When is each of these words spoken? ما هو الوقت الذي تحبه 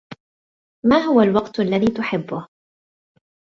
ما 0.85 0.97
هو 0.99 1.21
الوقت 1.21 1.59
الذي 1.59 1.87
تحبه 1.87 2.47